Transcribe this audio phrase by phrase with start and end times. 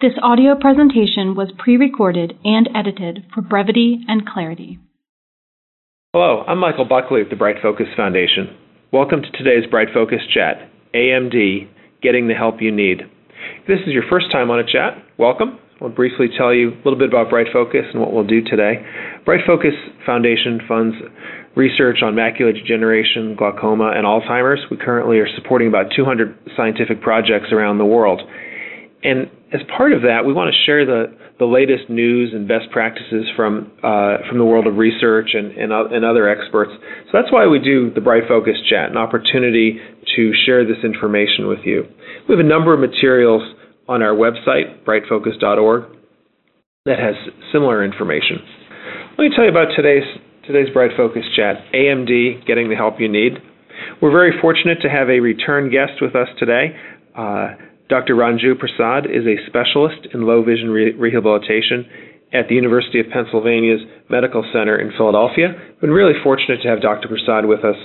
[0.00, 4.78] This audio presentation was pre-recorded and edited for brevity and clarity.
[6.12, 8.56] Hello, I'm Michael Buckley of the Bright Focus Foundation.
[8.92, 11.66] Welcome to today's Bright Focus Chat, AMD,
[12.00, 13.10] Getting the Help You Need.
[13.58, 15.58] If this is your first time on a chat, welcome.
[15.82, 18.86] I'll briefly tell you a little bit about Bright Focus and what we'll do today.
[19.24, 19.74] Bright Focus
[20.06, 20.94] Foundation funds
[21.56, 24.62] research on macular degeneration, glaucoma, and Alzheimer's.
[24.70, 28.22] We currently are supporting about 200 scientific projects around the world.
[29.02, 32.70] And as part of that, we want to share the, the latest news and best
[32.70, 36.72] practices from uh, from the world of research and, and, and other experts.
[37.08, 39.80] So that's why we do the Bright Focus Chat, an opportunity
[40.16, 41.84] to share this information with you.
[42.28, 43.42] We have a number of materials
[43.88, 45.96] on our website, brightfocus.org,
[46.84, 47.14] that has
[47.50, 48.44] similar information.
[49.16, 50.04] Let me tell you about today's
[50.44, 53.32] today's Bright Focus Chat, AMD, getting the help you need.
[54.02, 56.76] We're very fortunate to have a return guest with us today.
[57.16, 57.54] Uh,
[57.88, 58.14] Dr.
[58.14, 61.88] Ranju Prasad is a specialist in low vision re- rehabilitation
[62.32, 65.48] at the University of Pennsylvania's Medical Center in Philadelphia.
[65.56, 67.08] We've been really fortunate to have Dr.
[67.08, 67.76] Prasad with us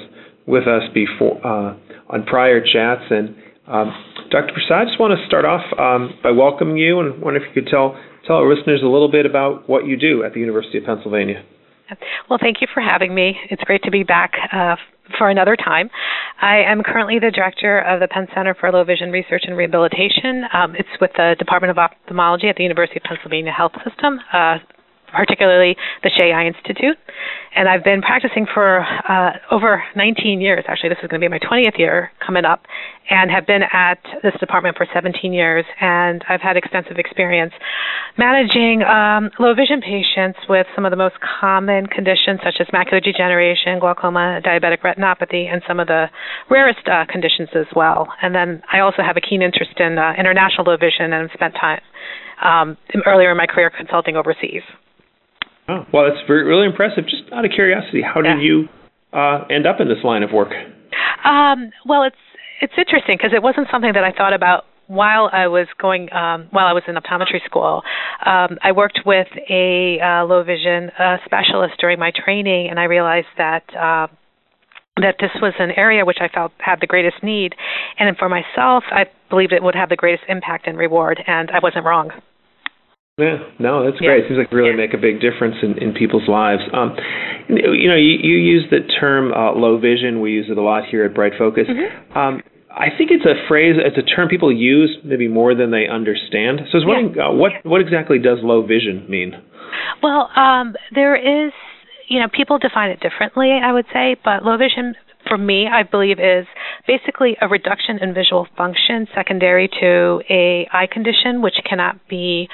[0.46, 1.78] with us before uh,
[2.10, 3.08] on prior chats.
[3.10, 3.96] And um,
[4.30, 4.52] Dr.
[4.52, 7.62] Prasad, I just want to start off um, by welcoming you and wonder if you
[7.62, 7.96] could tell
[8.28, 11.44] tell our listeners a little bit about what you do at the University of Pennsylvania.
[12.30, 13.36] Well, thank you for having me.
[13.50, 14.76] It's great to be back uh,
[15.18, 15.90] for another time.
[16.42, 20.44] I am currently the director of the Penn Center for Low Vision Research and Rehabilitation.
[20.54, 24.20] Um, it's with the Department of Ophthalmology at the University of Pennsylvania Health System.
[24.32, 24.58] Uh,
[25.14, 26.98] particularly the Eye Institute.
[27.56, 30.66] And I've been practicing for uh, over 19 years.
[30.68, 32.66] Actually, this is going to be my 20th year coming up,
[33.10, 35.66] and have been at this department for 17 years.
[35.80, 37.54] And I've had extensive experience
[38.18, 43.04] managing um, low vision patients with some of the most common conditions, such as macular
[43.04, 46.08] degeneration, glaucoma, diabetic retinopathy, and some of the
[46.50, 48.08] rarest uh, conditions as well.
[48.22, 51.54] And then I also have a keen interest in uh, international low vision and spent
[51.54, 51.82] time
[52.44, 54.64] um, earlier in my career consulting overseas.
[55.68, 57.06] Oh, well, that's very, really impressive.
[57.06, 58.68] Just out of curiosity, how did you
[59.14, 60.52] uh, end up in this line of work?
[61.24, 62.16] Um, well, it's
[62.62, 66.48] it's interesting because it wasn't something that I thought about while I was going um,
[66.52, 67.82] while I was in optometry school.
[68.26, 72.84] Um, I worked with a uh, low vision uh, specialist during my training, and I
[72.84, 73.64] realized that.
[73.76, 74.08] Uh,
[74.98, 77.56] that this was an area which I felt had the greatest need,
[77.98, 81.58] and for myself, I believed it would have the greatest impact and reward, and I
[81.64, 82.12] wasn't wrong.
[83.20, 84.18] Yeah, no, that's great.
[84.18, 84.26] Yeah.
[84.26, 84.76] It seems like really yeah.
[84.76, 86.64] make a big difference in, in people's lives.
[86.74, 86.98] Um,
[87.48, 90.20] you know, you, you use the term uh, low vision.
[90.20, 91.66] We use it a lot here at Bright Focus.
[91.70, 92.18] Mm-hmm.
[92.18, 92.42] Um,
[92.72, 96.62] I think it's a phrase, it's a term people use maybe more than they understand.
[96.72, 97.30] So I was wondering, yeah.
[97.30, 99.34] uh, what what exactly does low vision mean?
[100.02, 101.54] Well, um, there is,
[102.10, 103.60] you know, people define it differently.
[103.64, 104.96] I would say, but low vision
[105.28, 106.48] for me, I believe, is
[106.88, 112.48] basically a reduction in visual function secondary to a eye condition, which cannot be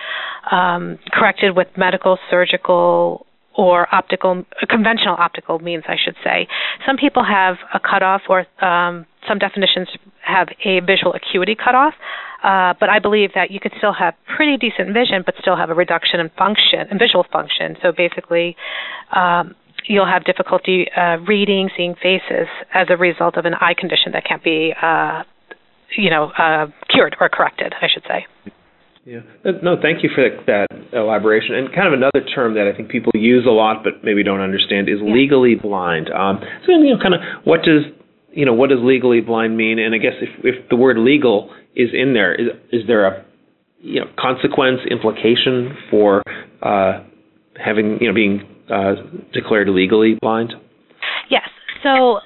[0.52, 3.26] um, corrected with medical, surgical,
[3.58, 6.48] or optical, conventional optical means, I should say.
[6.86, 9.90] Some people have a cutoff, or um, some definitions
[10.22, 11.94] have a visual acuity cutoff.
[12.42, 15.70] Uh, but I believe that you could still have pretty decent vision, but still have
[15.70, 17.76] a reduction in function, in visual function.
[17.82, 18.56] So basically,
[19.12, 19.56] um,
[19.88, 24.24] you'll have difficulty uh, reading, seeing faces as a result of an eye condition that
[24.26, 25.24] can't be, uh,
[25.98, 28.26] you know, uh, cured or corrected, I should say.
[29.06, 29.22] Yeah.
[29.64, 31.56] No, thank you for that, that, elaboration.
[31.56, 34.42] And kind of another term that I think people use a lot but maybe don't
[34.42, 35.14] understand is yeah.
[35.14, 36.10] legally blind.
[36.12, 37.90] Um, so you know, kind of what does
[38.32, 39.80] you know what does legally blind mean?
[39.80, 43.26] And I guess if if the word legal is in there, is is there a
[43.80, 46.22] you know consequence implication for
[46.62, 47.04] uh,
[47.56, 48.96] having you know being uh,
[49.34, 50.54] declared legally blind?
[51.30, 51.48] Yes.
[51.84, 52.20] So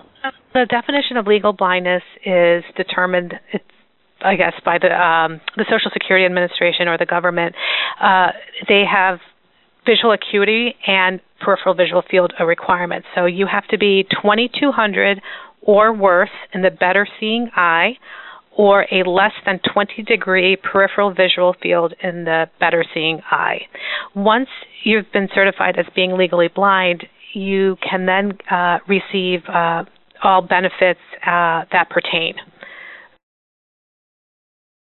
[0.53, 3.33] the definition of legal blindness is determined.
[3.51, 3.63] It's
[4.23, 7.55] I guess by the um, the Social Security Administration or the government.
[8.01, 8.29] Uh,
[8.69, 9.19] they have
[9.85, 13.03] visual acuity and peripheral visual field a requirement.
[13.15, 15.21] So you have to be 2200
[15.61, 17.97] or worse in the better seeing eye
[18.57, 23.61] or a less than 20 degree peripheral visual field in the better seeing eye.
[24.15, 24.49] Once
[24.83, 27.03] you've been certified as being legally blind,
[27.33, 29.83] you can then uh, receive uh,
[30.23, 32.35] all benefits uh, that pertain.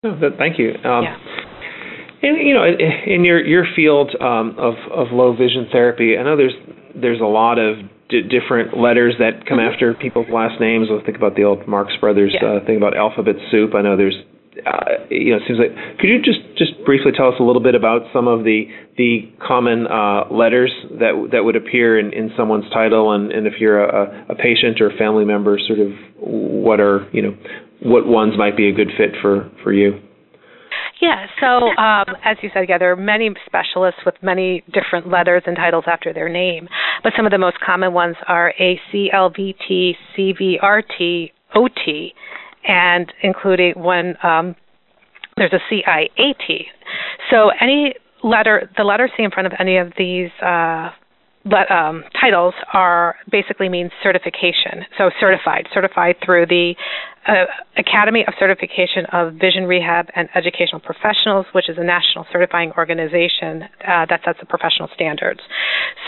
[0.03, 0.71] Oh, thank you.
[0.83, 1.17] Um, yeah.
[2.23, 2.65] And you know,
[3.07, 6.55] in your your field um, of of low vision therapy, I know there's
[6.95, 7.77] there's a lot of
[8.11, 9.73] d- different letters that come mm-hmm.
[9.73, 10.89] after people's last names.
[10.91, 12.61] Let's think about the old Marx Brothers yeah.
[12.61, 13.75] uh, thing about alphabet soup.
[13.75, 14.19] I know there's,
[14.67, 15.73] uh, you know, it seems like.
[15.99, 18.67] Could you just just briefly tell us a little bit about some of the
[18.99, 23.55] the common uh, letters that that would appear in, in someone's title, and, and if
[23.61, 27.37] you're a, a patient or a family member, sort of what are you know
[27.83, 30.03] what ones might be a good fit for for you?
[31.01, 31.47] Yeah, so
[31.83, 35.85] um, as you said, yeah, there are many specialists with many different letters and titles
[35.87, 36.69] after their name,
[37.03, 42.15] but some of the most common ones are ACLVT, CVRT, OT,
[42.67, 44.55] and including one, um,
[45.37, 46.67] there's a CIAT.
[47.31, 50.91] So any letter, the letter C in front of any of these uh,
[51.45, 54.85] but um, titles are basically means certification.
[54.99, 56.75] So certified, certified through the
[57.27, 57.45] uh,
[57.77, 63.63] Academy of Certification of Vision Rehab and Educational Professionals, which is a national certifying organization
[63.87, 65.41] uh, that sets the professional standards.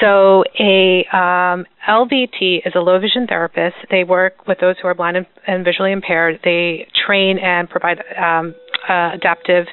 [0.00, 3.76] So a um, LVT is a low vision therapist.
[3.90, 6.40] They work with those who are blind and, and visually impaired.
[6.44, 8.54] They train and provide um,
[8.88, 9.66] uh, adaptive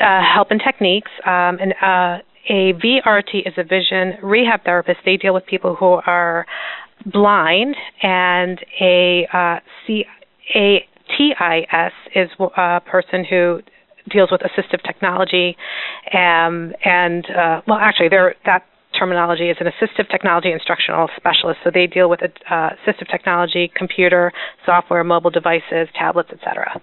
[0.00, 1.10] uh, help and techniques.
[1.26, 4.98] Um, and uh, a VRT is a vision rehab therapist.
[5.04, 6.46] They deal with people who are
[7.04, 9.60] blind, and a uh,
[10.54, 13.60] CATIS is a person who
[14.10, 15.56] deals with assistive technology,
[16.14, 18.64] um, and uh, well, actually, that
[18.98, 21.60] terminology is an assistive technology instructional specialist.
[21.62, 24.32] So they deal with uh, assistive technology, computer,
[24.64, 26.80] software, mobile devices, tablets, etc.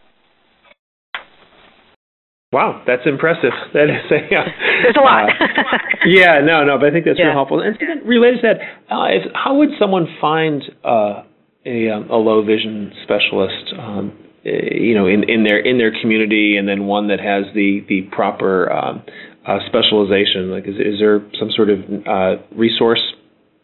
[2.55, 3.51] Wow, that's impressive.
[3.73, 4.45] That is a, uh,
[4.83, 5.27] There's a lot.
[5.27, 7.25] uh, yeah, no, no, but I think that's yeah.
[7.25, 7.59] really helpful.
[7.59, 7.75] And
[8.07, 11.23] related to that, uh, if, how would someone find uh,
[11.65, 15.91] a, um, a low vision specialist, um, eh, you know, in, in their in their
[15.99, 19.03] community, and then one that has the the proper um,
[19.45, 20.49] uh, specialization?
[20.49, 23.03] Like, is, is there some sort of uh, resource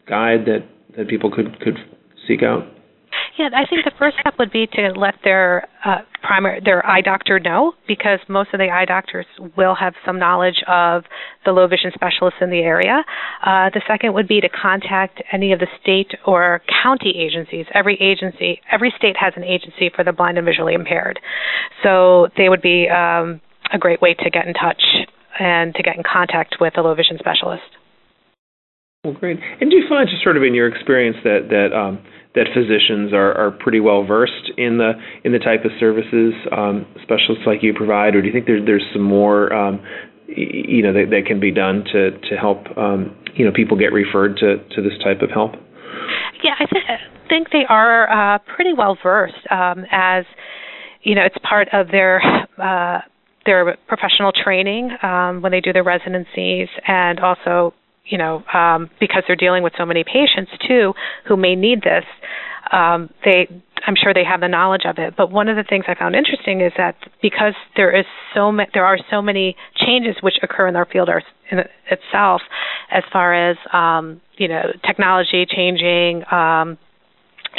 [0.10, 0.68] guide that
[0.98, 1.78] that people could could
[2.28, 2.68] seek out?
[3.38, 7.02] Yeah, I think the first step would be to let their uh, primary their eye
[7.02, 9.26] doctor know because most of the eye doctors
[9.58, 11.04] will have some knowledge of
[11.46, 13.04] the low vision specialists in the area.
[13.46, 17.66] Uh, the second would be to contact any of the state or county agencies.
[17.74, 21.20] Every agency, every state has an agency for the blind and visually impaired,
[21.84, 23.42] so they would be um,
[23.74, 24.82] a great way to get in touch
[25.40, 27.64] and to get in contact with a low vision specialist.
[29.04, 29.40] Well, great.
[29.60, 32.06] And do you find, just sort of in your experience, that that um,
[32.36, 34.94] that physicians are, are pretty well versed in the
[35.24, 38.66] in the type of services um, specialists like you provide, or do you think there's
[38.66, 39.82] there's some more um,
[40.28, 43.92] you know that, that can be done to to help um, you know people get
[43.92, 45.54] referred to to this type of help?
[46.44, 47.00] Yeah, I th-
[47.30, 50.26] think they are uh, pretty well versed um, as
[51.04, 52.22] you know it's part of their.
[52.58, 53.00] Uh,
[53.44, 57.74] their professional training um, when they do their residencies, and also
[58.12, 60.94] you know, um, because they're dealing with so many patients too
[61.28, 62.04] who may need this,
[62.72, 63.48] um, they
[63.86, 65.16] I'm sure they have the knowledge of it.
[65.18, 68.06] But one of the things I found interesting is that because there is
[68.36, 71.10] so ma- there are so many changes which occur in our field
[71.50, 71.60] in
[71.90, 72.42] itself,
[72.92, 76.78] as far as um, you know technology changing, um,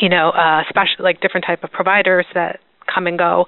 [0.01, 0.63] you know, uh,
[1.01, 2.61] like different type of providers that
[2.93, 3.47] come and go,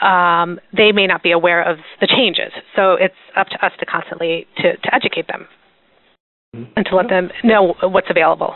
[0.00, 2.52] um, they may not be aware of the changes.
[2.74, 5.46] So it's up to us to constantly to, to educate them
[6.52, 8.54] and to let them know what's available.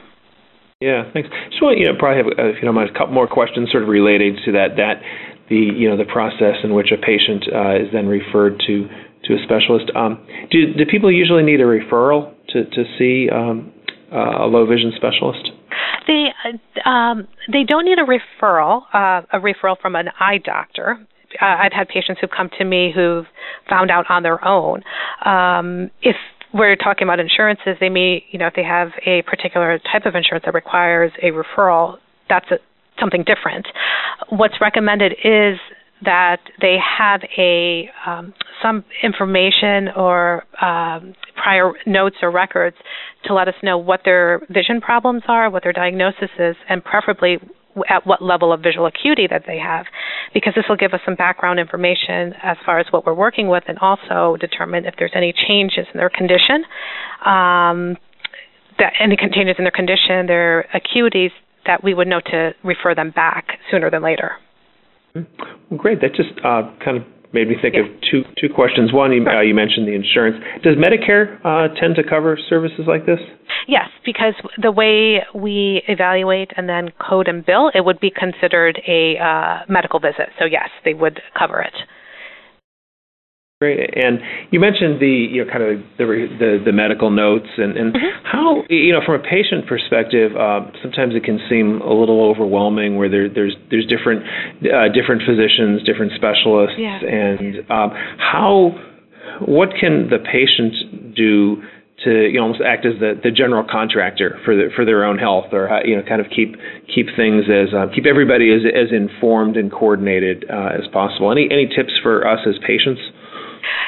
[0.81, 1.29] Yeah, thanks.
[1.51, 3.71] Just want you know probably have, uh, if you don't mind, a couple more questions
[3.71, 4.77] sort of related to that.
[4.77, 5.03] That
[5.49, 8.89] the you know the process in which a patient uh, is then referred to
[9.29, 9.93] to a specialist.
[9.95, 13.73] Um, do do people usually need a referral to to see um,
[14.11, 15.53] uh, a low vision specialist?
[16.09, 20.97] They uh, um, they don't need a referral uh, a referral from an eye doctor.
[21.41, 23.27] Uh, I've had patients who've come to me who've
[23.69, 24.83] found out on their own.
[25.27, 26.17] Um, if
[26.53, 30.15] we're talking about insurances, they may, you know, if they have a particular type of
[30.15, 32.57] insurance that requires a referral, that's a,
[32.99, 33.67] something different.
[34.31, 35.59] What's recommended is
[36.05, 42.77] that they have a um, some information or um, prior notes or records
[43.25, 47.39] to let us know what their vision problems are, what their diagnosis is, and preferably
[47.89, 49.87] at what level of visual acuity that they have,
[50.35, 53.65] because this will give us some background information as far as what we're working with,
[53.69, 56.65] and also determine if there's any changes in their condition,
[57.25, 57.97] um,
[58.79, 61.31] that any changes in their condition, their acuities,
[61.67, 64.33] that we would know to refer them back sooner than later.
[65.15, 66.01] Well, great.
[66.01, 67.83] That just uh, kind of made me think yeah.
[67.83, 68.93] of two two questions.
[68.93, 70.37] One, you, uh, you mentioned the insurance.
[70.63, 73.21] Does Medicare uh, tend to cover services like this?
[73.69, 78.81] Yes, because the way we evaluate and then code and bill, it would be considered
[78.87, 80.31] a uh, medical visit.
[80.39, 81.75] So yes, they would cover it.
[83.61, 83.93] Great.
[83.93, 86.09] And you mentioned the you know kind of the
[86.41, 88.25] the, the medical notes and and mm-hmm.
[88.25, 92.97] how you know from a patient perspective, uh, sometimes it can seem a little overwhelming
[92.97, 94.25] where there there's there's different
[94.65, 97.05] uh, different physicians, different specialists, yeah.
[97.05, 98.73] and um, how
[99.45, 101.61] what can the patient do
[102.09, 105.19] to you know almost act as the, the general contractor for the, for their own
[105.19, 106.57] health, or you know kind of keep
[106.89, 111.31] keep things as uh, keep everybody as as informed and coordinated uh, as possible.
[111.31, 113.05] Any any tips for us as patients?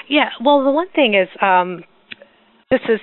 [0.09, 1.85] Yeah, well, the one thing is um,
[2.71, 3.01] this is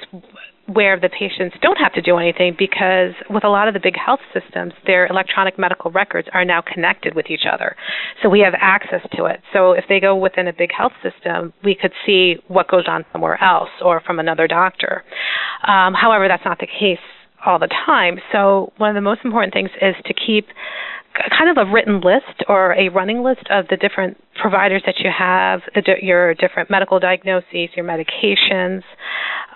[0.73, 3.95] where the patients don't have to do anything because with a lot of the big
[3.97, 7.75] health systems, their electronic medical records are now connected with each other.
[8.21, 9.41] So we have access to it.
[9.51, 13.03] So if they go within a big health system, we could see what goes on
[13.11, 15.03] somewhere else or from another doctor.
[15.67, 16.99] Um, however, that's not the case
[17.45, 18.19] all the time.
[18.31, 20.47] So one of the most important things is to keep
[21.37, 25.09] kind of a written list or a running list of the different providers that you
[25.15, 28.83] have, the, your different medical diagnoses, your medications,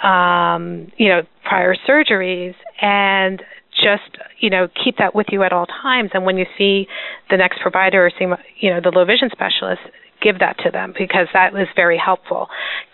[0.03, 3.41] um, you know, prior surgeries, and
[3.73, 6.11] just you know keep that with you at all times.
[6.13, 6.87] And when you see
[7.29, 8.25] the next provider or see
[8.59, 9.81] you know the low vision specialist,
[10.23, 12.47] give that to them because that is very helpful.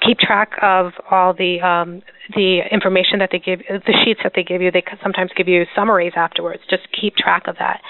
[0.05, 2.01] Keep track of all the um,
[2.35, 4.71] the information that they give, the sheets that they give you.
[4.71, 6.61] They sometimes give you summaries afterwards.
[6.69, 7.81] Just keep track of that.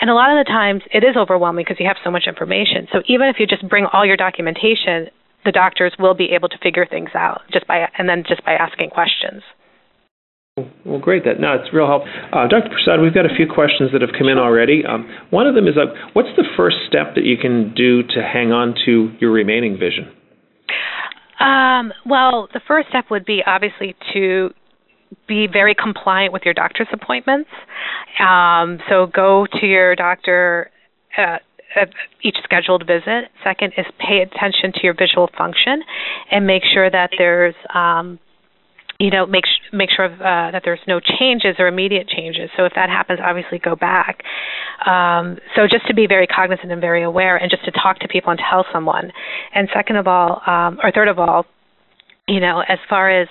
[0.00, 2.88] And a lot of the times it is overwhelming because you have so much information.
[2.92, 5.08] So even if you just bring all your documentation,
[5.44, 8.52] the doctors will be able to figure things out just by and then just by
[8.52, 9.42] asking questions.
[10.84, 11.24] Well, great.
[11.24, 12.02] That no, it's real help.
[12.32, 12.70] Uh, Dr.
[12.70, 14.84] Prasad, we've got a few questions that have come in already.
[14.86, 18.22] Um, one of them is, uh, what's the first step that you can do to
[18.22, 20.12] hang on to your remaining vision?
[21.40, 24.50] Um, well, the first step would be obviously to
[25.26, 27.50] be very compliant with your doctor's appointments.
[28.20, 30.70] Um, so go to your doctor
[31.16, 31.38] uh,
[31.76, 31.90] at
[32.22, 33.30] each scheduled visit.
[33.44, 35.82] Second is pay attention to your visual function
[36.30, 38.18] and make sure that there's um,
[38.98, 42.50] you know make make sure uh, that there's no changes or immediate changes.
[42.56, 44.22] So if that happens, obviously go back.
[44.84, 48.08] Um, so just to be very cognizant and very aware, and just to talk to
[48.08, 49.12] people and tell someone.
[49.54, 51.46] And second of all, um, or third of all,
[52.26, 53.28] you know, as far as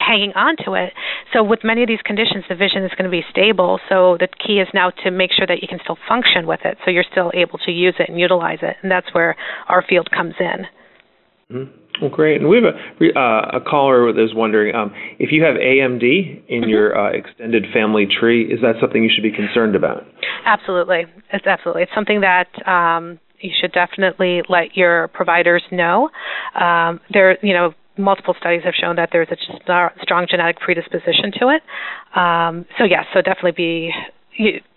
[0.00, 0.92] hanging on to it.
[1.32, 3.78] So with many of these conditions, the vision is going to be stable.
[3.88, 6.78] So the key is now to make sure that you can still function with it,
[6.84, 9.36] so you're still able to use it and utilize it, and that's where
[9.68, 10.66] our field comes in.
[11.54, 11.89] Mm-hmm.
[12.00, 12.40] Well, great.
[12.40, 16.02] And we have a, uh, a caller that is wondering um, if you have AMD
[16.48, 16.70] in mm-hmm.
[16.70, 18.44] your uh, extended family tree.
[18.44, 20.04] Is that something you should be concerned about?
[20.44, 21.04] Absolutely.
[21.32, 21.82] It's absolutely.
[21.82, 26.10] It's something that um, you should definitely let your providers know.
[26.58, 29.36] Um, there, you know, multiple studies have shown that there's a
[30.02, 31.62] strong genetic predisposition to it.
[32.18, 33.92] Um, so yes, so definitely be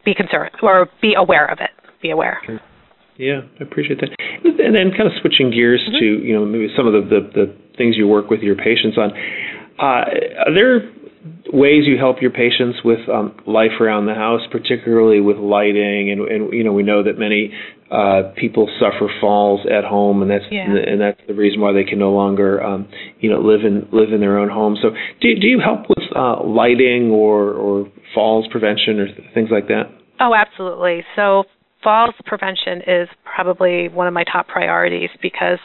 [0.04, 1.70] be concerned or be aware of it.
[2.02, 2.42] Be aware.
[2.46, 2.60] Sure.
[3.18, 4.10] Yeah, I appreciate that.
[4.44, 6.00] And then kind of switching gears mm-hmm.
[6.00, 7.46] to you know maybe some of the, the, the
[7.78, 9.12] things you work with your patients on.
[9.80, 10.92] Uh, are there
[11.52, 16.12] ways you help your patients with um, life around the house, particularly with lighting?
[16.12, 17.54] And, and you know we know that many
[17.92, 20.66] uh, people suffer falls at home, and that's yeah.
[20.66, 22.88] and that's the reason why they can no longer um,
[23.20, 24.78] you know live in live in their own home.
[24.82, 24.90] So
[25.22, 29.84] do do you help with uh, lighting or or falls prevention or things like that?
[30.20, 31.04] Oh, absolutely.
[31.16, 31.44] So
[31.84, 35.60] falls prevention is probably one of my top priorities because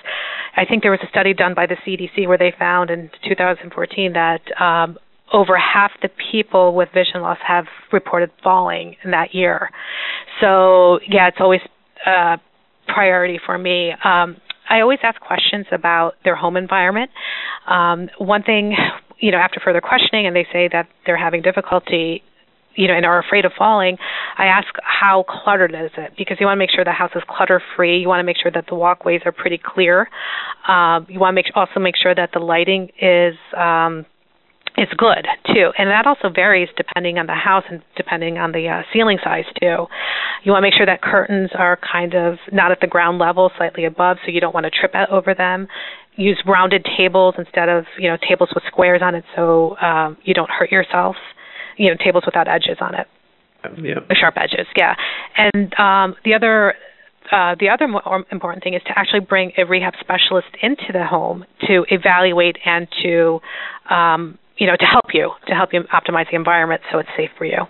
[0.57, 4.13] I think there was a study done by the CDC where they found in 2014
[4.15, 4.99] that um,
[5.33, 9.71] over half the people with vision loss have reported falling in that year.
[10.41, 11.61] So yeah, it's always
[12.07, 12.39] a
[12.87, 13.93] priority for me.
[13.93, 14.37] Um,
[14.69, 17.11] I always ask questions about their home environment.
[17.67, 18.77] Um, one thing,
[19.19, 22.23] you know, after further questioning, and they say that they're having difficulty
[22.79, 23.99] you know, and are afraid of falling,
[24.39, 27.23] I ask how cluttered is it because you want to make sure the house is
[27.29, 27.99] clutter free.
[27.99, 30.09] You want to make sure that the walkways are pretty clear.
[30.69, 34.07] Um, you want to make also make sure that the lighting is um,
[34.77, 38.69] is good too, and that also varies depending on the house and depending on the
[38.69, 39.87] uh, ceiling size too.
[40.45, 43.51] You want to make sure that curtains are kind of not at the ground level,
[43.59, 45.67] slightly above, so you don't want to trip over them.
[46.15, 50.33] Use rounded tables instead of you know tables with squares on it, so um, you
[50.33, 51.17] don't hurt yourself
[51.79, 53.07] you know tables without edges on it.
[53.83, 54.01] Yeah.
[54.15, 54.95] Sharp edges, yeah.
[55.37, 56.75] And um, the other
[57.33, 61.05] uh, the other more important thing is to actually bring a rehab specialist into the
[61.05, 63.41] home to evaluate and to
[63.91, 67.31] um, you know to help you to help you optimize the environment so it's safe
[67.37, 67.65] for you.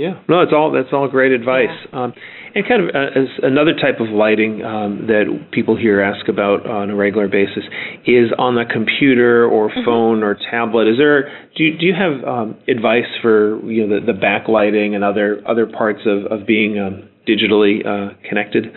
[0.00, 1.68] Yeah, no, it's all that's all great advice.
[1.92, 2.04] Yeah.
[2.04, 2.14] Um,
[2.54, 6.64] and kind of uh, as another type of lighting um, that people here ask about
[6.66, 7.64] on a regular basis
[8.06, 9.84] is on the computer or mm-hmm.
[9.84, 10.88] phone or tablet.
[10.88, 14.94] Is there do you, do you have um, advice for you know the, the backlighting
[14.94, 18.72] and other other parts of of being um, digitally uh, connected?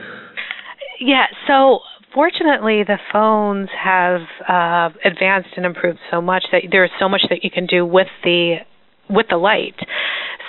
[1.00, 1.80] Yeah, so
[2.14, 7.46] fortunately the phones have uh, advanced and improved so much that there's so much that
[7.46, 8.58] you can do with the
[9.10, 9.76] with the light.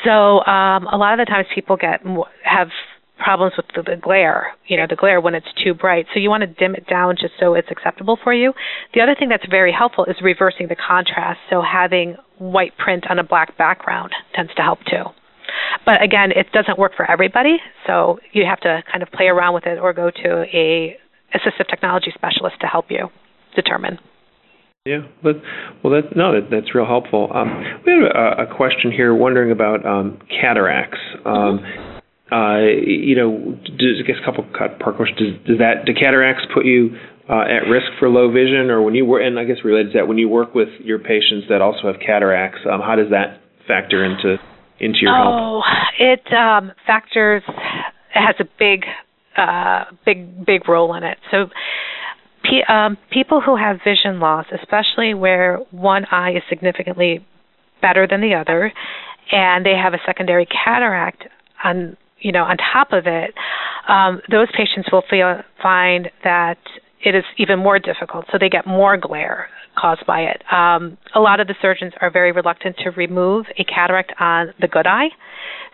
[0.05, 2.01] So um, a lot of the times people get
[2.45, 2.69] have
[3.19, 6.07] problems with the, the glare, you know, the glare when it's too bright.
[6.13, 8.53] So you want to dim it down just so it's acceptable for you.
[8.93, 11.41] The other thing that's very helpful is reversing the contrast.
[11.49, 15.05] So having white print on a black background tends to help too.
[15.87, 19.55] But again, it doesn't work for everybody, so you have to kind of play around
[19.55, 20.97] with it or go to a
[21.35, 23.09] assistive technology specialist to help you
[23.55, 23.99] determine.
[24.87, 25.37] Yeah, but
[25.83, 27.31] well, that no, that, that's real helpful.
[27.33, 27.49] Um,
[27.87, 31.00] we have a, a, question here, wondering about um, cataracts.
[31.25, 31.64] Um,
[32.31, 35.41] uh, you know, does, I guess a couple part questions.
[35.41, 36.99] Does, does that do cataracts put you
[37.31, 39.23] uh, at risk for low vision, or when you work?
[39.25, 41.97] And I guess related to that, when you work with your patients that also have
[42.05, 44.37] cataracts, um, how does that factor into
[44.81, 45.17] into your?
[45.17, 45.62] Oh,
[45.99, 47.43] it um, factors.
[47.49, 48.85] It has a big,
[49.35, 51.17] uh, big, big role in it.
[51.31, 51.49] So
[52.69, 57.25] um, people who have vision loss, especially where one eye is significantly
[57.81, 58.73] better than the other,
[59.33, 61.25] and they have a secondary cataract
[61.63, 63.35] on you know on top of it,
[63.89, 66.59] um, those patients will feel find that
[67.05, 68.27] it is even more difficult.
[68.33, 69.49] So they get more glare
[69.79, 70.43] caused by it.
[70.53, 74.69] Um, a lot of the surgeons are very reluctant to remove a cataract on the
[74.69, 75.09] good eye.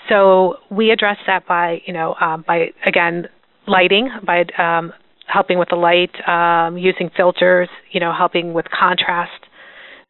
[0.08, 3.28] So we address that by you know um, by again
[3.66, 4.92] lighting by um,
[5.32, 9.46] helping with the light, um, using filters, you know, helping with contrast.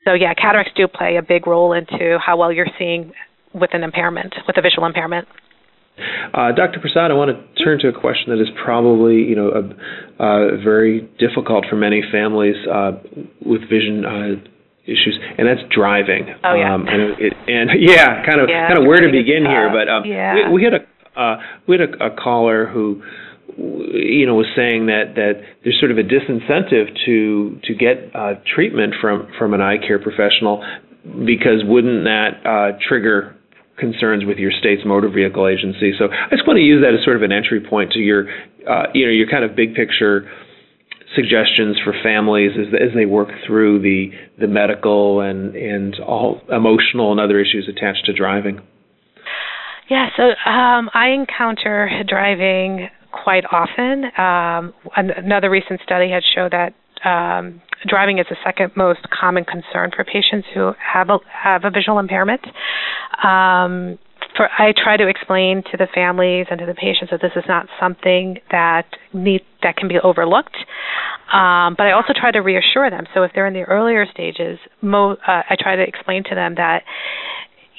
[0.04, 3.12] So yeah, cataracts do play a big role into how well you're seeing
[3.52, 5.28] with an impairment, with a visual impairment.
[6.32, 6.80] Uh, Dr.
[6.80, 10.62] Prasad, I want to turn to a question that is probably, you know, a, uh,
[10.64, 12.92] very difficult for many families uh,
[13.44, 14.40] with vision uh,
[14.84, 16.32] issues, and that's driving.
[16.42, 16.74] Oh yeah.
[16.74, 19.88] Um, and, it, and yeah, kind of, yeah, kind of where to begin here, but
[19.90, 20.48] um, yeah.
[20.48, 21.36] we, we had a uh,
[21.66, 23.02] we had a, a caller who
[23.60, 28.34] you know was saying that that there's sort of a disincentive to to get uh,
[28.54, 30.64] treatment from from an eye care professional
[31.26, 33.36] because wouldn't that uh, trigger
[33.78, 35.92] concerns with your state's motor vehicle agency?
[35.98, 38.28] So I just want to use that as sort of an entry point to your
[38.64, 40.30] uh, you know your kind of big picture
[41.14, 47.12] suggestions for families as as they work through the the medical and and all emotional
[47.12, 48.60] and other issues attached to driving.
[49.90, 54.04] Yeah, so um, I encounter driving quite often.
[54.16, 56.74] Um, another recent study had showed that
[57.04, 61.70] um, driving is the second most common concern for patients who have a have a
[61.70, 62.44] visual impairment.
[63.24, 63.98] Um,
[64.36, 67.44] for I try to explain to the families and to the patients that this is
[67.48, 70.56] not something that need that can be overlooked.
[71.32, 73.04] Um, but I also try to reassure them.
[73.14, 76.56] So if they're in the earlier stages, mo- uh, I try to explain to them
[76.56, 76.82] that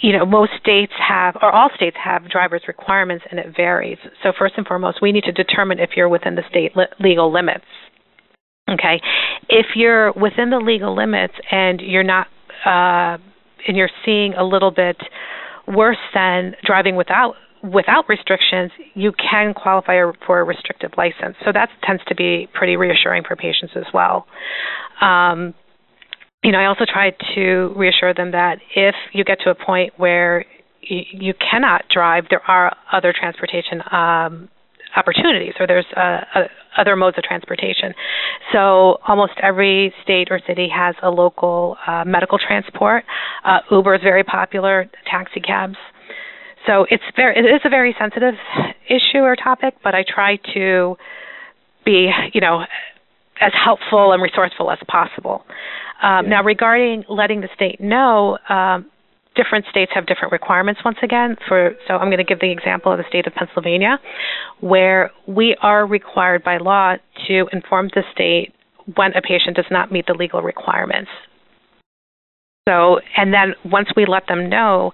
[0.01, 3.97] you know, most states have, or all states have driver's requirements, and it varies.
[4.23, 7.31] So first and foremost, we need to determine if you're within the state li- legal
[7.31, 7.65] limits.
[8.69, 9.01] Okay,
[9.49, 12.27] if you're within the legal limits and you're not,
[12.65, 13.17] uh,
[13.67, 14.97] and you're seeing a little bit
[15.67, 21.35] worse than driving without without restrictions, you can qualify for a restricted license.
[21.45, 24.25] So that tends to be pretty reassuring for patients as well.
[24.99, 25.53] Um,
[26.43, 29.93] you know, I also try to reassure them that if you get to a point
[29.97, 30.45] where
[30.82, 34.49] you, cannot drive, there are other transportation um,
[34.95, 37.93] opportunities, or there's uh, uh, other modes of transportation.
[38.51, 43.04] So almost every state or city has a local uh, medical transport.
[43.45, 45.77] Uh, Uber is very popular, taxi cabs.
[46.65, 48.36] So it's very, it is a very sensitive
[48.89, 50.95] issue or topic, but I try to
[51.86, 52.65] be, you know,
[53.41, 55.43] as helpful and resourceful as possible.
[56.01, 56.30] Um, yeah.
[56.30, 58.89] Now, regarding letting the state know, um,
[59.36, 60.82] different states have different requirements.
[60.86, 63.99] Once again, for so I'm going to give the example of the state of Pennsylvania,
[64.60, 66.95] where we are required by law
[67.27, 68.54] to inform the state
[68.95, 71.10] when a patient does not meet the legal requirements.
[72.67, 74.91] So, and then once we let them know,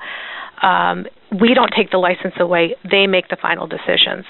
[0.62, 1.06] um,
[1.42, 4.26] we don't take the license away; they make the final decisions.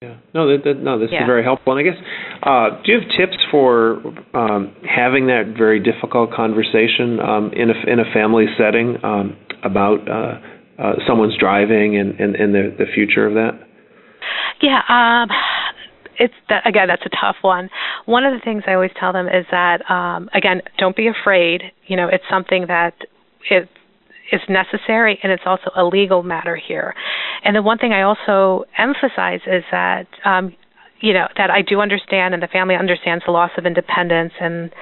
[0.00, 0.14] Yeah.
[0.32, 1.22] No, that, that no, this yeah.
[1.22, 1.76] is very helpful.
[1.76, 2.00] And I guess,
[2.46, 3.98] uh, do you have tips for
[4.32, 10.08] um, having that very difficult conversation um, in a in a family setting um, about
[10.08, 10.38] uh,
[10.80, 13.58] uh, someone's driving and, and, and the the future of that?
[14.62, 14.82] Yeah.
[14.86, 15.34] Um,
[16.16, 17.68] it's that, again that's a tough one.
[18.06, 21.62] One of the things I always tell them is that um, again, don't be afraid.
[21.88, 22.94] You know, it's something that
[23.50, 23.68] it
[24.32, 26.94] is necessary and it's also a legal matter here.
[27.44, 30.54] And the one thing I also emphasize is that um,
[31.00, 34.72] you know that I do understand and the family understands the loss of independence and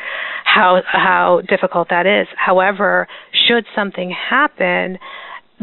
[0.44, 2.26] how how difficult that is.
[2.36, 3.06] However,
[3.46, 4.98] should something happen,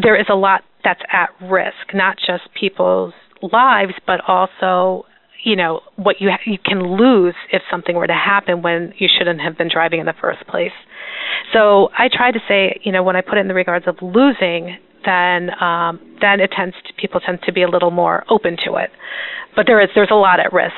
[0.02, 5.06] there is a lot that's at risk, not just people's lives, but also
[5.44, 9.42] you know what you you can lose if something were to happen when you shouldn't
[9.42, 10.72] have been driving in the first place.
[11.52, 13.98] So I try to say, you know, when I put it in the regards of
[14.02, 18.58] losing, then um, then it tends to, people tend to be a little more open
[18.66, 18.90] to it.
[19.56, 20.74] But there is there's a lot at risk.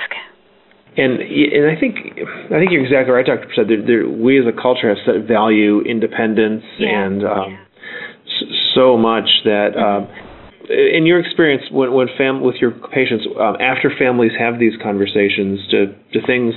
[0.98, 3.46] And and I think I think you're exactly right, Dr.
[3.46, 3.68] Prasad.
[3.68, 7.06] There, there, we as a culture have set value independence yeah.
[7.06, 8.48] and um, yeah.
[8.74, 9.78] so much that.
[9.78, 10.25] Um,
[10.70, 15.60] in your experience, when, when fam- with your patients, um, after families have these conversations,
[15.70, 16.54] do, do things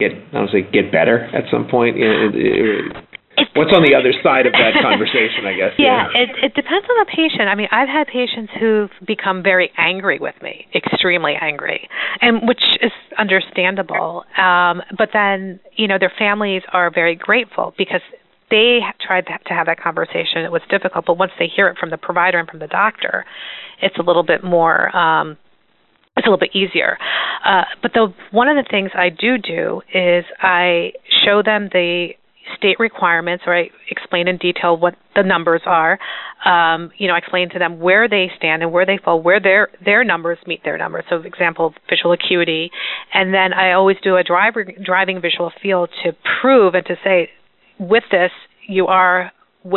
[0.00, 1.96] get I don't say get better at some point?
[1.96, 3.04] You know, it, it,
[3.54, 5.72] What's on the other side of that conversation, I guess?
[5.78, 7.48] Yeah, yeah, It, it depends on the patient.
[7.48, 11.88] I mean, I've had patients who've become very angry with me, extremely angry,
[12.20, 14.24] and which is understandable.
[14.36, 18.02] Um, but then, you know, their families are very grateful because
[18.50, 20.42] they tried to have that conversation.
[20.44, 23.24] It was difficult, but once they hear it from the provider and from the doctor,
[23.82, 24.94] it's a little bit more.
[24.96, 25.36] Um,
[26.16, 26.98] it's a little bit easier.
[27.44, 30.92] Uh, but the one of the things I do do is I
[31.24, 32.10] show them the
[32.56, 35.98] state requirements, or I explain in detail what the numbers are.
[36.44, 39.40] Um, you know, I explain to them where they stand and where they fall, where
[39.40, 41.04] their their numbers meet their numbers.
[41.08, 42.70] So, example, visual acuity,
[43.12, 47.30] and then I always do a driver driving visual field to prove and to say
[47.78, 48.30] with this,
[48.66, 49.32] you are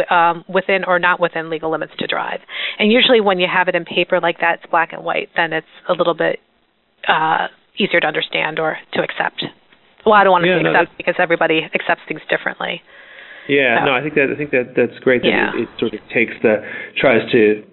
[0.09, 2.39] um, within or not within legal limits to drive.
[2.79, 5.29] And usually, when you have it in paper like that, it's black and white.
[5.35, 6.39] Then it's a little bit
[7.07, 9.43] uh, easier to understand or to accept.
[10.05, 12.81] Well, I don't want to yeah, say no, accept because everybody accepts things differently.
[13.49, 13.85] Yeah, so.
[13.85, 15.51] no, I think that I think that that's great that yeah.
[15.55, 16.61] it, it sort of takes the
[16.97, 17.63] tries to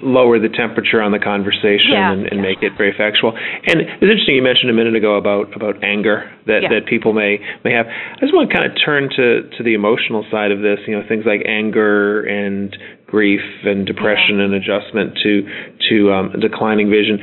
[0.00, 2.48] lower the temperature on the conversation yeah, and, and yeah.
[2.48, 3.36] make it very factual.
[3.36, 6.80] And it's interesting you mentioned a minute ago about about anger that yeah.
[6.80, 7.84] that people may may have.
[7.84, 10.80] I just want to kind of turn to to the emotional side of this.
[10.88, 12.72] You know, things like anger and
[13.04, 15.44] grief and depression and adjustment to
[15.92, 17.20] to um, declining vision.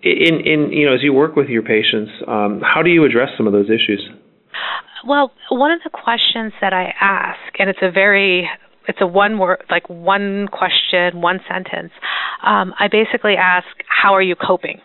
[0.00, 3.36] In in you know, as you work with your patients, um, how do you address
[3.36, 4.00] some of those issues?
[5.04, 8.48] Well, one of the questions that I ask, and it's a very
[8.88, 11.92] it's a one word like one question one sentence.
[12.42, 14.80] Um, i basically ask how are you coping?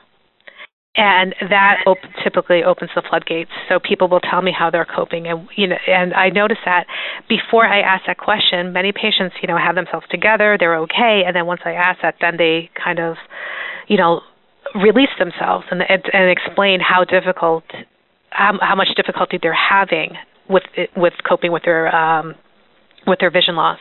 [0.94, 3.52] And that op- typically opens the floodgates.
[3.70, 5.26] So people will tell me how they're coping.
[5.28, 6.86] And you know and i notice that
[7.30, 11.24] before i ask that question many patients you know have themselves together they're okay.
[11.26, 13.16] And then once i ask that then they kind of
[13.88, 14.22] you know
[14.76, 17.64] release themselves and and, and explain how difficult
[18.30, 20.16] how, how much difficulty they're having
[20.50, 20.64] with
[20.96, 22.36] with coping with their um
[23.08, 23.80] with their vision loss.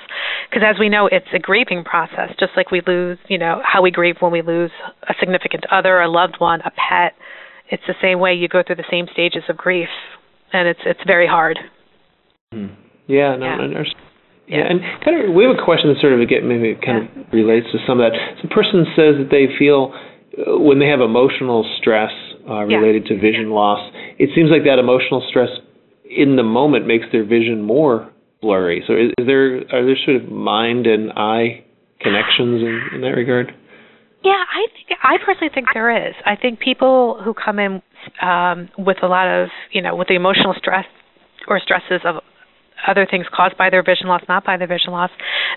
[0.48, 3.82] Because as we know, it's a grieving process, just like we lose, you know, how
[3.82, 4.70] we grieve when we lose
[5.08, 7.14] a significant other, a loved one, a pet.
[7.68, 9.88] It's the same way you go through the same stages of grief,
[10.52, 11.58] and it's it's very hard.
[12.52, 12.74] Mm.
[13.06, 13.82] Yeah, no, yeah.
[14.50, 17.22] Yeah, and kind of we have a question that sort of get maybe kind yeah.
[17.22, 18.18] of relates to some of that.
[18.42, 22.10] The person says that they feel uh, when they have emotional stress
[22.50, 23.14] uh, related yeah.
[23.14, 23.78] to vision loss,
[24.18, 25.50] it seems like that emotional stress
[26.02, 28.82] in the moment makes their vision more blurry.
[28.86, 31.64] So is, is there are there sort of mind and eye
[32.00, 33.54] connections in, in that regard?
[34.22, 36.14] Yeah, I think I personally think there is.
[36.26, 37.82] I think people who come in
[38.20, 40.86] um, with a lot of you know with the emotional stress
[41.48, 42.16] or stresses of
[42.86, 45.10] other things caused by their vision loss, not by their vision loss,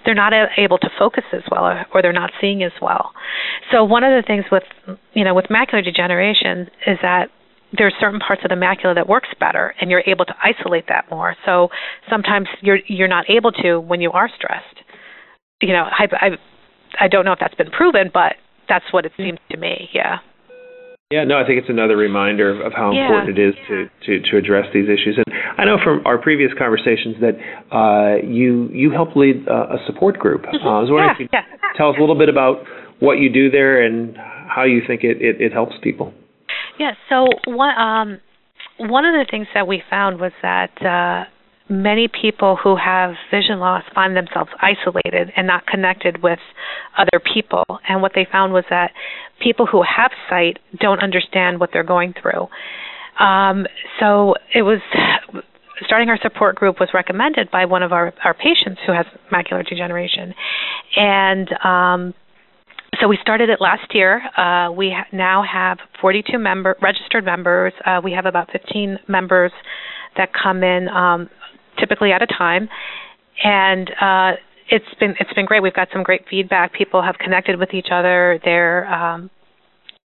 [0.06, 3.12] they're not able to focus as well, or, or they're not seeing as well.
[3.72, 4.64] So one of the things with
[5.14, 7.30] you know with macular degeneration is that
[7.78, 11.06] there's certain parts of the macula that works better and you're able to isolate that
[11.10, 11.70] more so
[12.10, 14.84] sometimes you're you're not able to when you are stressed
[15.62, 16.28] you know i i,
[17.00, 18.34] I don't know if that's been proven but
[18.70, 20.18] that's what it seems to me yeah
[21.12, 23.06] yeah, no, I think it's another reminder of, of how yeah.
[23.06, 25.20] important it is to, to, to address these issues.
[25.22, 27.38] And I know from our previous conversations that
[27.70, 30.42] uh, you you help lead uh, a support group.
[30.42, 30.66] Mm-hmm.
[30.66, 31.78] Uh, I was wondering yeah, if you yeah.
[31.78, 32.66] tell us a little bit about
[33.00, 36.16] what you do there and how you think it, it, it helps people.
[36.80, 36.92] Yeah.
[37.10, 38.20] So one um,
[38.78, 41.30] one of the things that we found was that uh,
[41.70, 46.40] many people who have vision loss find themselves isolated and not connected with
[46.98, 47.64] other people.
[47.88, 48.92] And what they found was that
[49.42, 52.48] people who have sight don't understand what they're going through.
[53.24, 53.68] Um,
[54.00, 54.80] so it was
[55.86, 59.68] starting our support group was recommended by one of our, our patients who has macular
[59.68, 60.34] degeneration.
[60.96, 62.14] And um,
[63.00, 64.22] so we started it last year.
[64.38, 67.74] Uh, we ha- now have 42 member registered members.
[67.86, 69.52] Uh, we have about 15 members
[70.18, 71.30] that come in um,
[71.80, 72.70] typically at a time,
[73.44, 74.32] and uh,
[74.70, 75.64] it's been it's been great.
[75.64, 76.74] We've got some great feedback.
[76.74, 78.40] People have connected with each other.
[78.44, 79.30] They're um,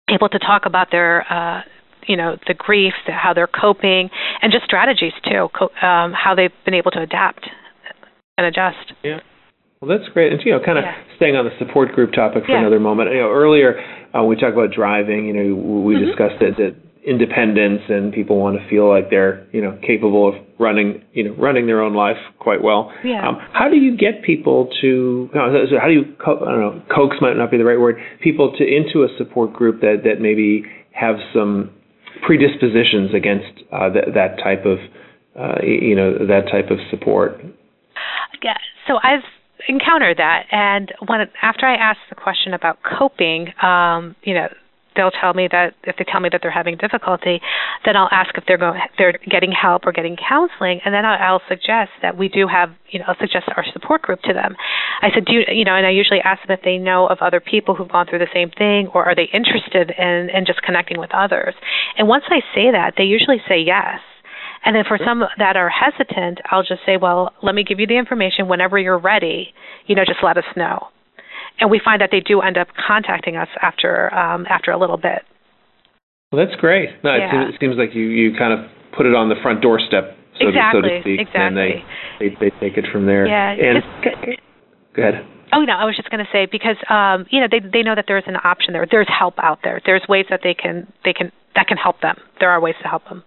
[0.08, 1.62] able to talk about their uh,
[2.06, 4.10] you know the grief, how they're coping,
[4.42, 7.48] and just strategies too, co- um, how they've been able to adapt
[8.36, 8.92] and adjust.
[9.02, 9.20] Yeah.
[9.80, 10.32] Well, that's great.
[10.32, 11.16] And you know, kind of yeah.
[11.16, 12.60] staying on the support group topic for yeah.
[12.60, 13.10] another moment.
[13.10, 13.78] You know, earlier
[14.14, 15.26] uh, we talked about driving.
[15.26, 16.06] You know, we mm-hmm.
[16.06, 16.74] discussed that, that
[17.06, 21.34] independence and people want to feel like they're you know capable of running you know
[21.38, 22.92] running their own life quite well.
[23.04, 23.26] Yeah.
[23.26, 25.30] Um, how do you get people to?
[25.32, 26.04] you So how do you?
[26.22, 26.82] Co- I don't know.
[26.94, 27.96] Coax might not be the right word.
[28.20, 31.70] People to into a support group that that maybe have some
[32.26, 34.78] predispositions against uh, that that type of
[35.38, 37.40] uh, you know that type of support.
[38.42, 38.58] Yeah.
[38.86, 39.24] So I've
[39.68, 40.46] encounter that.
[40.50, 44.48] And when after I ask the question about coping, um, you know,
[44.98, 47.40] they'll tell me that if they tell me that they're having difficulty,
[47.86, 51.38] then I'll ask if they're going they're getting help or getting counseling, and then I'll,
[51.38, 54.56] I'll suggest that we do have you know I'll suggest our support group to them.
[55.00, 57.18] I said, do you, you know, and I usually ask them if they know of
[57.20, 60.60] other people who've gone through the same thing, or are they interested in in just
[60.62, 61.54] connecting with others.
[61.96, 64.00] And once I say that, they usually say yes.
[64.64, 67.86] And then for some that are hesitant, I'll just say, well, let me give you
[67.86, 69.54] the information whenever you're ready.
[69.86, 70.88] You know, just let us know
[71.60, 74.96] and we find that they do end up contacting us after um, after a little
[74.96, 75.22] bit.
[76.30, 76.90] Well, that's great.
[77.02, 77.48] No, yeah.
[77.48, 80.82] it, seems, like you, you kind of put it on the front doorstep, so, exactly,
[80.82, 81.40] to, so to speak, exactly.
[81.40, 81.72] and they,
[82.20, 83.26] they they take it from there.
[83.26, 83.56] Yeah.
[83.56, 84.40] And just,
[84.94, 85.26] go ahead.
[85.52, 87.94] Oh no, I was just going to say because um, you know they they know
[87.94, 88.86] that there's an option there.
[88.88, 89.80] There's help out there.
[89.84, 92.16] There's ways that they can they can that can help them.
[92.40, 93.24] There are ways to help them.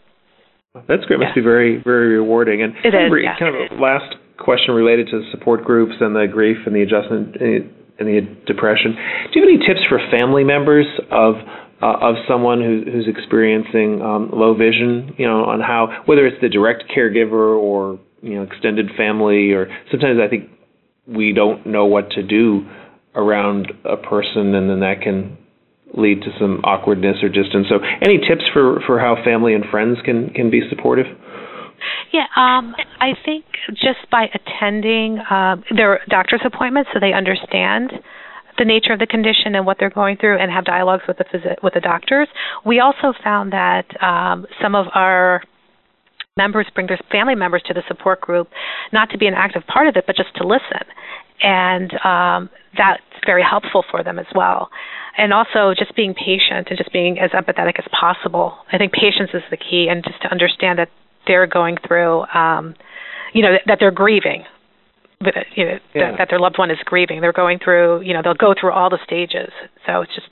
[0.74, 1.20] That's great.
[1.20, 1.36] Must yeah.
[1.36, 2.62] be very very rewarding.
[2.62, 3.12] And it is.
[3.24, 3.38] Yeah.
[3.38, 6.82] Kind of a last question related to the support groups and the grief and the
[6.82, 8.96] adjustment and the depression.
[9.32, 11.36] Do you have any tips for family members of
[11.82, 15.14] uh, of someone who, who's experiencing um, low vision?
[15.18, 19.68] You know, on how whether it's the direct caregiver or you know extended family, or
[19.92, 20.50] sometimes I think
[21.08, 22.66] we don't know what to do
[23.14, 25.38] around a person, and then that can
[25.94, 27.68] lead to some awkwardness or distance.
[27.70, 31.06] So, any tips for for how family and friends can can be supportive?
[32.14, 37.92] Yeah, um, I think just by attending uh, their doctor's appointments, so they understand
[38.58, 41.26] the nature of the condition and what they're going through, and have dialogues with the
[41.26, 42.28] phys- with the doctors.
[42.66, 45.42] We also found that um, some of our
[46.38, 48.50] members bring their family members to the support group,
[48.94, 50.86] not to be an active part of it, but just to listen,
[51.42, 54.70] and um, that's very helpful for them as well.
[55.18, 58.58] And also just being patient and just being as empathetic as possible.
[58.72, 60.90] I think patience is the key, and just to understand that
[61.28, 62.76] they're going through, um,
[63.34, 64.44] you know, that, that they're grieving,
[65.20, 66.12] that, you know, yeah.
[66.12, 67.22] that, that their loved one is grieving.
[67.22, 69.52] They're going through, you know, they'll go through all the stages.
[69.86, 70.28] So it's just,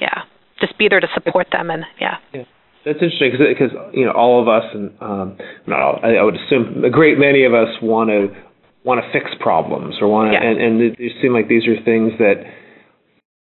[0.00, 0.22] yeah,
[0.60, 2.16] just be there to support them, and yeah.
[2.32, 2.44] yeah.
[2.84, 6.34] That's interesting because you know all of us and um, not all, I, I would
[6.34, 8.34] assume a great many of us want to
[8.82, 10.42] want to fix problems or want to yeah.
[10.42, 12.42] and, and it, it seem like these are things that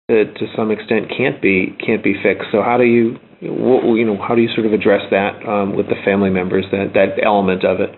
[0.07, 2.49] that to some extent can't be can't be fixed.
[2.51, 5.87] So how do you you know how do you sort of address that um, with
[5.87, 7.89] the family members that that element of it?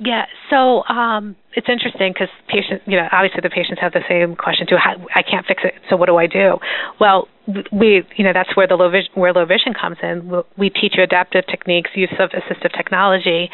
[0.00, 4.34] Yeah, so um, it's interesting because patients, you know, obviously the patients have the same
[4.34, 4.76] question too.
[4.80, 6.56] How, I can't fix it, so what do I do?
[6.98, 7.28] Well,
[7.70, 10.32] we, you know, that's where the low vision, where low vision comes in.
[10.56, 13.50] We teach you adaptive techniques, use of assistive technology,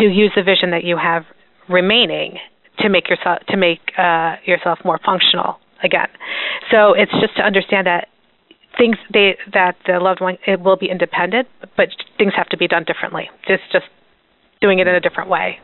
[0.00, 1.24] to use the vision that you have
[1.68, 2.38] remaining
[2.78, 6.08] to make yourself to make uh, yourself more functional again.
[6.70, 8.08] So it's just to understand that
[8.78, 12.66] things they that the loved one it will be independent, but things have to be
[12.66, 13.30] done differently.
[13.46, 13.86] Just just
[14.60, 15.58] doing it in a different way.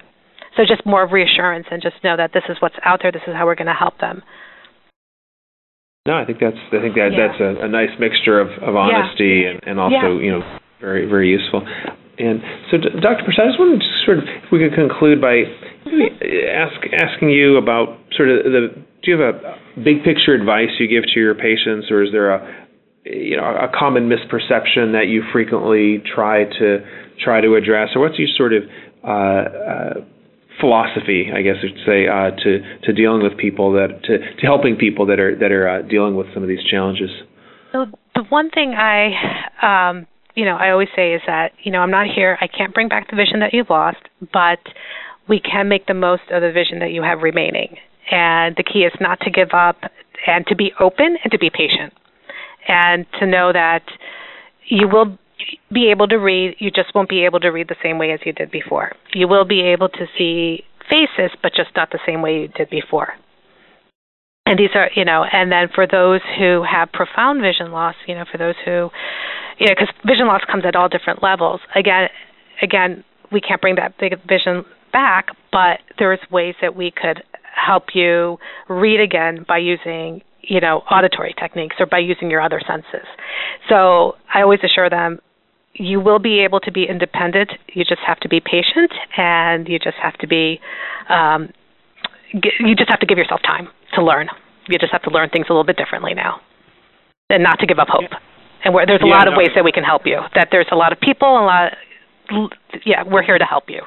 [0.56, 3.12] So just more reassurance and just know that this is what's out there.
[3.12, 4.22] This is how we're going to help them.
[6.06, 7.28] No, I think that's I think that yeah.
[7.28, 9.50] that's a, a, nice mixture of, of honesty yeah.
[9.50, 10.24] and, and also yeah.
[10.24, 10.42] you know
[10.80, 11.62] very very useful.
[12.20, 13.24] And so, Dr.
[13.24, 15.44] Prasad, I just wanted to sort of if we could conclude by
[15.88, 16.20] mm-hmm.
[16.52, 20.88] ask asking you about sort of the do you have a big picture advice you
[20.88, 22.66] give to your patients, or is there a
[23.04, 26.78] you know a common misperception that you frequently try to
[27.22, 28.62] try to address, or what's your sort of
[29.02, 29.94] uh, uh,
[30.60, 34.76] philosophy, I guess I'd say, uh, to to dealing with people that to, to helping
[34.76, 37.10] people that are that are uh, dealing with some of these challenges?
[37.72, 39.10] So the one thing I
[39.62, 42.36] um, you know I always say is that you know I'm not here.
[42.40, 44.60] I can't bring back the vision that you've lost, but
[45.28, 47.76] we can make the most of the vision that you have remaining.
[48.10, 49.76] And the key is not to give up
[50.26, 51.92] and to be open and to be patient
[52.68, 53.82] and to know that
[54.66, 55.18] you will
[55.72, 58.20] be able to read, you just won't be able to read the same way as
[58.24, 58.92] you did before.
[59.14, 62.68] You will be able to see faces, but just not the same way you did
[62.68, 63.14] before.
[64.46, 68.14] And these are, you know, and then for those who have profound vision loss, you
[68.14, 68.90] know, for those who,
[69.58, 71.60] you know, because vision loss comes at all different levels.
[71.76, 72.08] Again,
[72.60, 77.22] again, we can't bring that big vision back, but there's ways that we could
[77.64, 82.60] help you read again by using you know auditory techniques or by using your other
[82.66, 83.06] senses.
[83.68, 85.20] So i always assure them
[85.74, 87.52] you will be able to be independent.
[87.72, 90.60] You just have to be patient and you just have to be
[91.08, 91.50] um,
[92.32, 94.28] you just have to give yourself time to learn.
[94.68, 96.40] You just have to learn things a little bit differently now
[97.28, 98.10] and not to give up hope.
[98.64, 99.38] And where there's a yeah, lot of no.
[99.38, 101.72] ways that we can help you that there's a lot of people a lot
[102.84, 103.80] yeah we're here to help you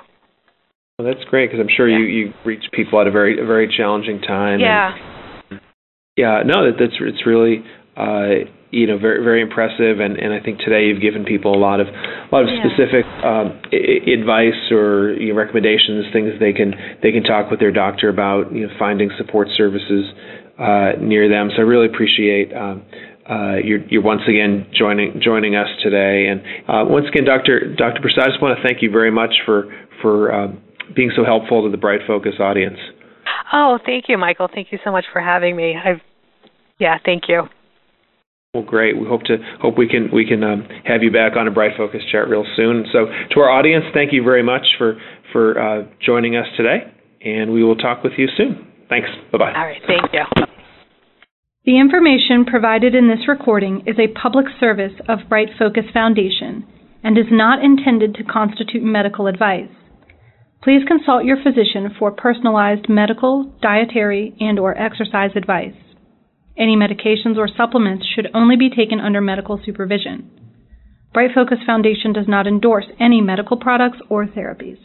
[0.97, 1.97] well, that's great because I'm sure yeah.
[1.97, 4.59] you you reach people at a very a very challenging time.
[4.59, 4.93] Yeah.
[5.49, 5.59] And,
[6.15, 6.43] yeah.
[6.45, 7.63] No, that that's it's really
[7.97, 11.61] uh, you know, very very impressive, and, and I think today you've given people a
[11.61, 12.65] lot of a lot of Yeah.
[12.65, 17.59] specific um, I- advice or you know, recommendations, things they can they can talk with
[17.59, 20.05] their doctor about, you know, finding support services
[20.57, 21.49] uh, near them.
[21.55, 22.53] So I really appreciate.
[22.53, 22.83] Um,
[23.23, 27.73] uh, you're, you're once again joining joining us today, and uh, once again, Dr.
[27.73, 28.01] Dr.
[28.01, 30.61] Prasad, I just want to thank you very much for for um,
[30.95, 32.77] being so helpful to the Bright Focus audience.
[33.51, 34.49] Oh, thank you, Michael.
[34.53, 35.75] Thank you so much for having me.
[35.75, 36.01] I've
[36.79, 37.43] yeah, thank you.
[38.53, 38.99] Well, great.
[38.99, 41.71] We hope to hope we can we can um, have you back on a Bright
[41.77, 42.85] Focus chat real soon.
[42.91, 44.99] So, to our audience, thank you very much for
[45.31, 46.91] for uh, joining us today,
[47.23, 48.67] and we will talk with you soon.
[48.89, 49.09] Thanks.
[49.31, 49.53] Bye bye.
[49.55, 50.45] All right, thank you.
[51.65, 56.67] The information provided in this recording is a public service of Bright Focus Foundation
[57.03, 59.71] and is not intended to constitute medical advice.
[60.63, 65.75] Please consult your physician for personalized medical, dietary, and or exercise advice.
[66.57, 70.31] Any medications or supplements should only be taken under medical supervision.
[71.13, 74.77] Bright Focus Foundation does not endorse any medical products or therapies.